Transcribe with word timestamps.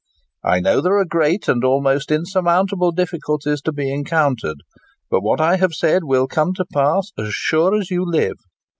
I 0.43 0.61
know 0.61 0.81
there 0.81 0.97
are 0.97 1.05
great 1.05 1.47
and 1.47 1.63
almost 1.63 2.11
insurmountable 2.11 2.91
difficulties 2.91 3.61
to 3.61 3.71
be 3.71 3.93
encountered; 3.93 4.57
but 5.11 5.21
what 5.21 5.39
I 5.39 5.57
have 5.57 5.73
said 5.75 6.05
will 6.05 6.25
come 6.27 6.53
to 6.55 6.65
pass 6.73 7.11
as 7.19 7.27
sure 7.35 7.77
as 7.79 7.91
you 7.91 8.03
live. 8.03 8.37